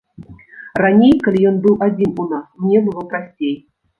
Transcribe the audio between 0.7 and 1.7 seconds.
Раней, калі ён